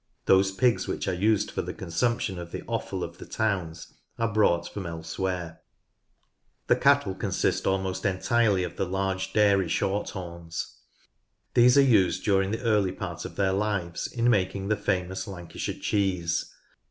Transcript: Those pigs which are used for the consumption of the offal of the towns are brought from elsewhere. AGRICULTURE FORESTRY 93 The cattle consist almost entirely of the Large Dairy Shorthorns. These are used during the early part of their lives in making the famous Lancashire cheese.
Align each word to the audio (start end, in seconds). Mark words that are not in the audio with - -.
Those 0.25 0.49
pigs 0.49 0.87
which 0.87 1.07
are 1.07 1.13
used 1.13 1.51
for 1.51 1.61
the 1.61 1.75
consumption 1.75 2.39
of 2.39 2.51
the 2.51 2.63
offal 2.65 3.03
of 3.03 3.19
the 3.19 3.25
towns 3.27 3.93
are 4.17 4.33
brought 4.33 4.67
from 4.67 4.87
elsewhere. 4.87 5.61
AGRICULTURE 6.65 6.65
FORESTRY 6.65 6.73
93 6.75 6.75
The 6.75 6.81
cattle 6.81 7.15
consist 7.29 7.67
almost 7.67 8.05
entirely 8.07 8.63
of 8.63 8.77
the 8.77 8.87
Large 8.87 9.31
Dairy 9.33 9.67
Shorthorns. 9.69 10.79
These 11.53 11.77
are 11.77 11.81
used 11.83 12.23
during 12.23 12.49
the 12.49 12.63
early 12.63 12.93
part 12.93 13.25
of 13.25 13.35
their 13.35 13.53
lives 13.53 14.07
in 14.07 14.27
making 14.27 14.69
the 14.69 14.75
famous 14.75 15.27
Lancashire 15.27 15.75
cheese. 15.79 16.51